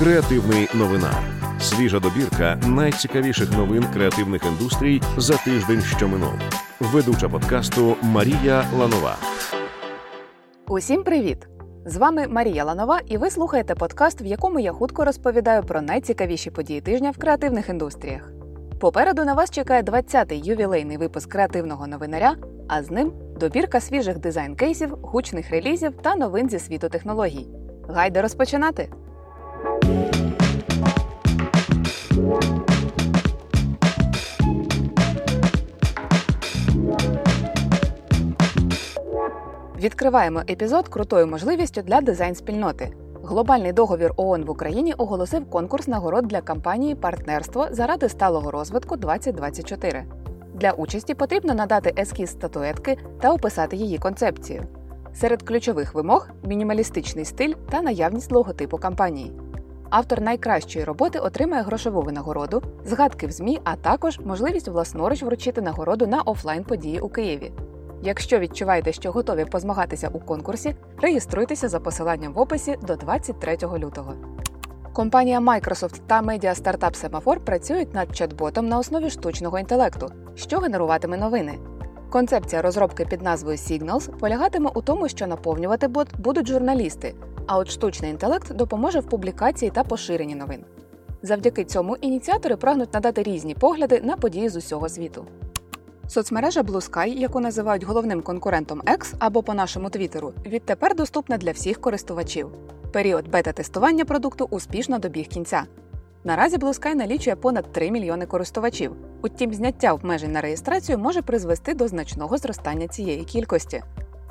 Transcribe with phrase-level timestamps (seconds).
[0.00, 1.10] Креативний новина.
[1.60, 6.32] Свіжа добірка найцікавіших новин креативних індустрій за тиждень, що минув.
[6.80, 9.16] Ведуча подкасту Марія Ланова.
[10.68, 11.48] Усім привіт!
[11.86, 16.50] З вами Марія Ланова, і ви слухаєте подкаст, в якому я хутко розповідаю про найцікавіші
[16.50, 18.32] події тижня в креативних індустріях.
[18.80, 22.34] Попереду на вас чекає 20-й ювілейний випуск креативного новинаря,
[22.68, 27.46] а з ним добірка свіжих дизайн-кейсів, гучних релізів та новин зі світу технологій.
[27.88, 28.88] Гайде розпочинати!
[39.80, 42.92] Відкриваємо епізод крутою можливістю для дизайн-спільноти.
[43.24, 50.04] Глобальний договір ООН в Україні оголосив конкурс нагород для кампанії Партнерство заради сталого розвитку 2024.
[50.54, 54.62] Для участі потрібно надати ескіз статуетки та описати її концепцію.
[55.14, 59.32] Серед ключових вимог мінімалістичний стиль та наявність логотипу кампанії.
[59.90, 66.06] Автор найкращої роботи отримає грошову винагороду, згадки в ЗМІ, а також можливість власноруч вручити нагороду
[66.06, 67.52] на офлайн події у Києві.
[68.02, 74.14] Якщо відчуваєте, що готові позмагатися у конкурсі, реєструйтеся за посиланням в описі до 23 лютого.
[74.92, 81.58] Компанія Microsoft та медіа-стартап Semaphore працюють над чат-ботом на основі штучного інтелекту, що генеруватиме новини.
[82.10, 87.14] Концепція розробки під назвою Signals полягатиме у тому, що наповнювати бот будуть журналісти,
[87.46, 90.64] а от штучний інтелект допоможе в публікації та поширенні новин.
[91.22, 95.26] Завдяки цьому ініціатори прагнуть надати різні погляди на події з усього світу.
[96.10, 101.52] Соцмережа Blue Sky, яку називають головним конкурентом X або по нашому твіттеру, відтепер доступна для
[101.52, 102.50] всіх користувачів.
[102.92, 105.62] Період бета-тестування продукту успішно добіг кінця.
[106.24, 108.92] Наразі Blue Sky налічує понад 3 мільйони користувачів.
[109.22, 113.82] Утім, зняття обмежень на реєстрацію може призвести до значного зростання цієї кількості.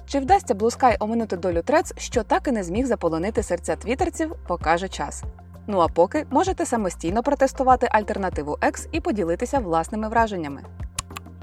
[0.08, 4.36] Чи вдасться Blue Sky оминути долю трец, що так і не зміг заполонити серця твіттерців,
[4.48, 5.24] покаже час.
[5.68, 10.62] Ну а поки можете самостійно протестувати альтернативу X і поділитися власними враженнями.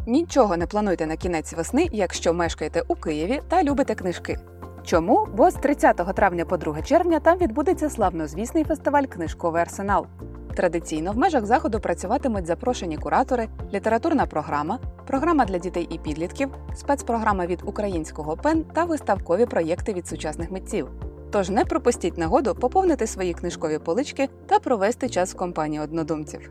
[0.09, 4.39] Нічого не плануйте на кінець весни, якщо мешкаєте у Києві та любите книжки.
[4.85, 5.29] Чому?
[5.37, 10.07] Бо з 30 травня по 2 червня там відбудеться славнозвісний фестиваль Книжковий арсенал.
[10.57, 17.47] Традиційно в межах заходу працюватимуть запрошені куратори, літературна програма, програма для дітей і підлітків, спецпрограма
[17.47, 20.89] від українського пен та виставкові проєкти від сучасних митців.
[21.31, 26.51] Тож не пропустіть нагоду поповнити свої книжкові полички та провести час в компанії однодумців.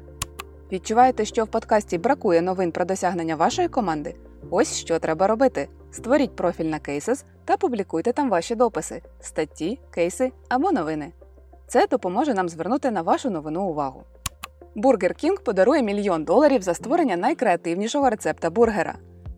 [0.72, 4.16] Відчуваєте, що в подкасті бракує новин про досягнення вашої команди?
[4.50, 10.32] Ось що треба робити: створіть профіль на Cases та публікуйте там ваші дописи, статті, кейси
[10.50, 11.12] або новини.
[11.68, 14.04] Це допоможе нам звернути на вашу новину увагу.
[14.76, 18.96] Burger King подарує мільйон доларів за створення найкреативнішого рецепта бургера.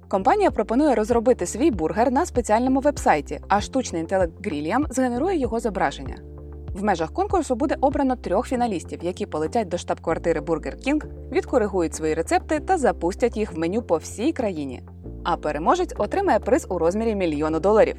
[0.07, 6.36] Компанія пропонує розробити свій бургер на спеціальному вебсайті, а штучний інтелект Grilliam згенерує його зображення.
[6.77, 12.13] В межах конкурсу буде обрано трьох фіналістів, які полетять до штаб-квартири Burger King, відкоригують свої
[12.13, 14.83] рецепти та запустять їх в меню по всій країні.
[15.23, 17.95] А переможець отримає приз у розмірі мільйону доларів.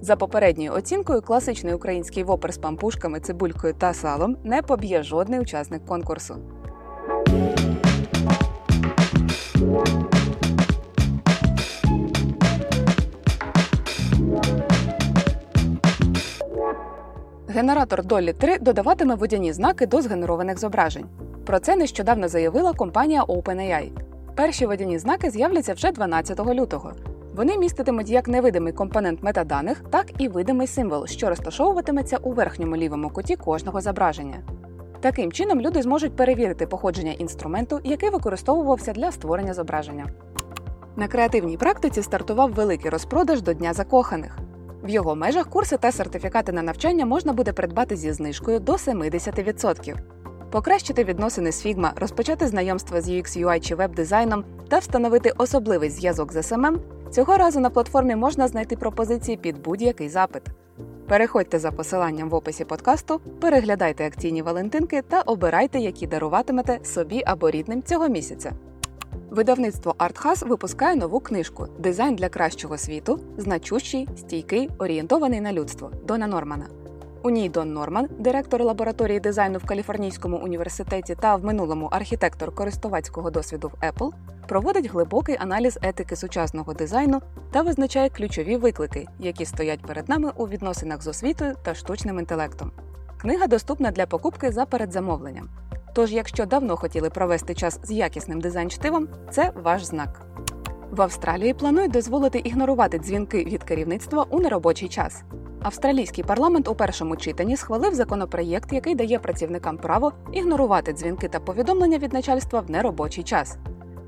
[0.00, 5.86] За попередньою оцінкою, класичний український вопер з пампушками, цибулькою та салом не поб'є жодний учасник
[5.86, 6.36] конкурсу.
[17.58, 21.04] Генератор Dolly 3 додаватиме водяні знаки до згенерованих зображень.
[21.46, 23.90] Про це нещодавно заявила компанія OpenAI.
[24.34, 26.92] Перші водяні знаки з'являться вже 12 лютого.
[27.34, 33.10] Вони міститимуть як невидимий компонент метаданих, так і видимий символ, що розташовуватиметься у верхньому лівому
[33.10, 34.38] куті кожного зображення.
[35.00, 40.06] Таким чином люди зможуть перевірити походження інструменту, який використовувався для створення зображення.
[40.96, 44.38] На креативній практиці стартував великий розпродаж до Дня закоханих.
[44.82, 49.94] В його межах курси та сертифікати на навчання можна буде придбати зі знижкою до 70%.
[50.50, 56.32] Покращити відносини з Figma, розпочати знайомство з UX, UI чи веб-дизайном та встановити особливий зв'язок
[56.32, 56.78] з SMM
[57.10, 60.42] Цього разу на платформі можна знайти пропозиції під будь-який запит.
[61.08, 67.50] Переходьте за посиланням в описі подкасту, переглядайте акційні валентинки та обирайте, які даруватимете собі або
[67.50, 68.52] рідним цього місяця.
[69.30, 76.26] Видавництво ArtHouse випускає нову книжку Дизайн для кращого світу, значущий, стійкий, орієнтований на людство Дона
[76.26, 76.66] Нормана.
[77.22, 83.30] У ній Дон Норман, директор лабораторії дизайну в Каліфорнійському університеті та в минулому архітектор користувацького
[83.30, 84.10] досвіду в Apple,
[84.48, 87.20] проводить глибокий аналіз етики сучасного дизайну
[87.50, 92.72] та визначає ключові виклики, які стоять перед нами у відносинах з освітою та штучним інтелектом.
[93.20, 95.48] Книга доступна для покупки за передзамовленням.
[95.94, 100.20] Тож, якщо давно хотіли провести час з якісним дизайн-штивом, це ваш знак.
[100.90, 105.22] В Австралії планують дозволити ігнорувати дзвінки від керівництва у неробочий час.
[105.62, 111.98] Австралійський парламент у першому читанні схвалив законопроєкт, який дає працівникам право ігнорувати дзвінки та повідомлення
[111.98, 113.56] від начальства в неробочий час.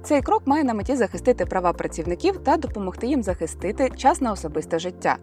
[0.03, 4.79] Цей крок має на меті захистити права працівників та допомогти їм захистити час на особисте
[4.79, 5.17] життя.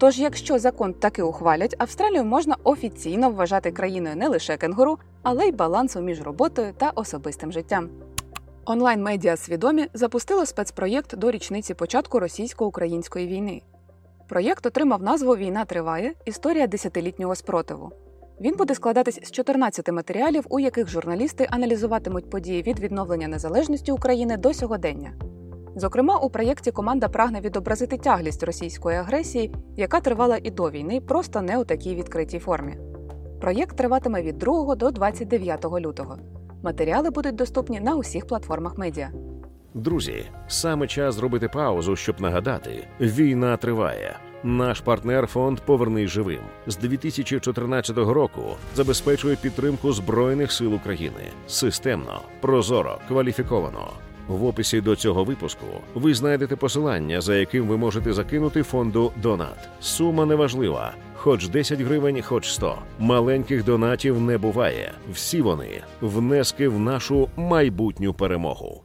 [0.00, 5.52] Тож, якщо закон таки ухвалять, Австралію можна офіційно вважати країною не лише кенгуру, але й
[5.52, 7.88] балансу між роботою та особистим життям.
[8.64, 13.62] Онлайн-медіа свідомі запустило спецпроєкт до річниці початку російсько-української війни.
[14.28, 17.90] Проєкт отримав назву Війна триває історія десятилітнього спротиву.
[18.40, 24.36] Він буде складатись з 14 матеріалів, у яких журналісти аналізуватимуть події від відновлення незалежності України
[24.36, 25.12] до сьогодення.
[25.76, 31.42] Зокрема, у проєкті команда прагне відобразити тяглість російської агресії, яка тривала і до війни, просто
[31.42, 32.78] не у такій відкритій формі.
[33.40, 36.16] Проєкт триватиме від 2 до 29 лютого.
[36.62, 39.10] Матеріали будуть доступні на усіх платформах медіа.
[39.74, 44.16] Друзі, саме час зробити паузу, щоб нагадати: війна триває.
[44.42, 48.42] Наш партнер фонд Повернись живим з 2014 року
[48.76, 53.88] забезпечує підтримку збройних сил України системно, прозоро, кваліфіковано.
[54.30, 59.68] В описі до цього випуску ви знайдете посилання, за яким ви можете закинути фонду Донат.
[59.80, 62.78] Сума неважлива, хоч 10 гривень, хоч 100.
[62.98, 64.92] Маленьких донатів не буває.
[65.12, 68.82] Всі вони внески в нашу майбутню перемогу.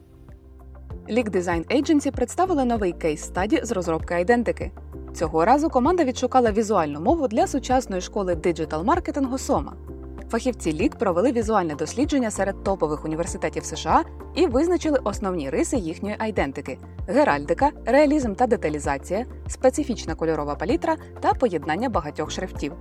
[1.10, 4.70] Leak Design Agency представили новий кейс стаді з розробки айдентики.
[5.14, 9.72] Цього разу команда відшукала візуальну мову для сучасної школи диджитал-маркетингу Сома.
[10.30, 16.78] Фахівці лік провели візуальне дослідження серед топових університетів США і визначили основні риси їхньої айдентики:
[17.08, 22.72] геральдика, реалізм та деталізація, специфічна кольорова палітра та поєднання багатьох шрифтів.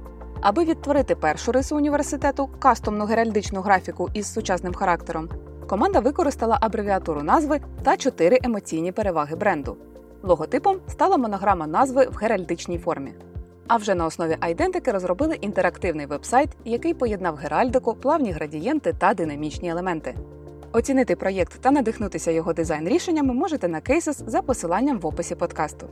[0.42, 5.30] Аби відтворити першу рису університету кастомну геральдичну графіку із сучасним характером,
[5.68, 9.78] команда використала абревіатуру назви та чотири емоційні переваги бренду.
[10.24, 13.14] Логотипом стала монограма назви в геральдичній формі.
[13.68, 19.70] А вже на основі айдентики розробили інтерактивний вебсайт, який поєднав геральдику, плавні градієнти та динамічні
[19.70, 20.16] елементи.
[20.72, 25.88] Оцінити проєкт та надихнутися його дизайн рішеннями можете на Cases за посиланням в описі подкасту.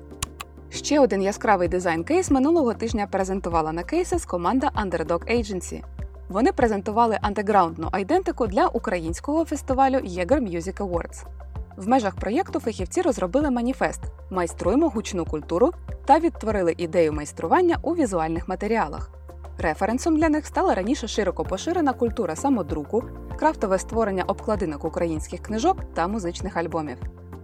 [0.69, 5.83] Ще один яскравий дизайн кейс минулого тижня презентувала на Cases команда Underdog Agency.
[6.29, 11.42] Вони презентували антиграундну айдентику для українського фестивалю Jaeger Music Awards.
[11.77, 15.71] В межах проєкту фахівці розробили маніфест Майструємо гучну культуру
[16.05, 19.11] та відтворили ідею майстрування у візуальних матеріалах.
[19.57, 23.03] Референсом для них стала раніше широко поширена культура самодруку,
[23.39, 26.97] крафтове створення обкладинок українських книжок та музичних альбомів.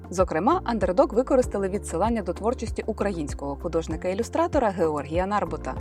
[0.10, 5.76] Зокрема, Underdog використали відсилання до творчості українського художника-ілюстратора Георгія Нарбута.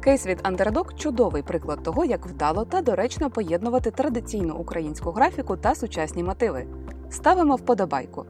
[0.00, 5.74] Кейс від Underdog– чудовий приклад того, як вдало та доречно поєднувати традиційну українську графіку та
[5.74, 6.66] сучасні мотиви.
[7.10, 8.26] Ставимо вподобайку.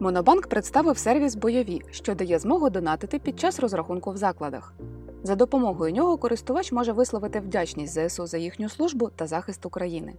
[0.00, 4.74] Монобанк представив сервіс бойові, що дає змогу донатити під час розрахунку в закладах.
[5.22, 10.14] За допомогою нього користувач може висловити вдячність ЗСУ за їхню службу та захист України.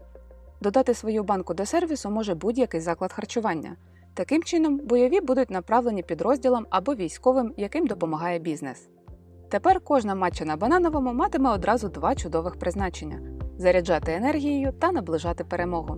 [0.61, 3.75] Додати свою банку до сервісу може будь-який заклад харчування.
[4.13, 8.89] Таким чином, бойові будуть направлені підрозділам або військовим, яким допомагає бізнес.
[9.49, 13.19] Тепер кожна матча на банановому матиме одразу два чудових призначення:
[13.57, 15.97] заряджати енергією та наближати перемогу.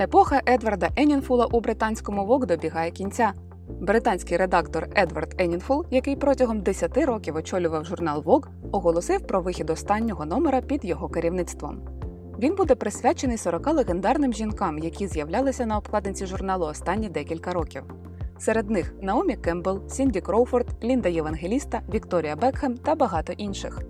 [0.00, 3.32] Епоха Едварда Енінфула у британському ВОК добігає кінця.
[3.80, 10.24] Британський редактор Едвард Енінфул, який протягом 10 років очолював журнал Vogue, оголосив про вихід останнього
[10.24, 11.80] номера під його керівництвом.
[12.38, 17.82] Він буде присвячений 40 легендарним жінкам, які з'являлися на обкладинці журналу останні декілька років.
[18.38, 23.80] Серед них Наомі Кембл, Сінді Кроуфорд, Лінда Євангеліста, Вікторія Бекхем та багато інших.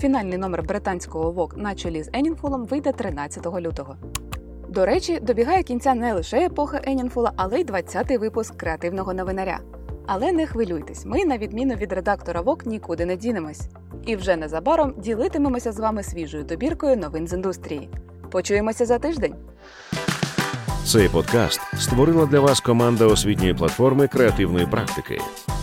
[0.00, 3.96] Фінальний номер британського Vogue на чолі з Енінфулом вийде 13 лютого.
[4.72, 9.58] До речі, добігає кінця не лише епоха Енінфула, але й 20-й випуск креативного новинаря.
[10.06, 13.60] Але не хвилюйтесь, ми, на відміну від редактора ВОК, нікуди не дінемось.
[14.06, 17.88] І вже незабаром ділитимемося з вами свіжою добіркою новин з індустрії.
[18.30, 19.34] Почуємося за тиждень.
[20.84, 25.18] Цей подкаст створила для вас команда освітньої платформи креативної практики.